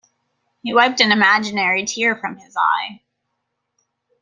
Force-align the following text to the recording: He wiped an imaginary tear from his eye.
He 0.63 0.73
wiped 0.73 0.99
an 0.99 1.11
imaginary 1.11 1.85
tear 1.85 2.15
from 2.15 2.37
his 2.37 2.57
eye. 2.57 3.01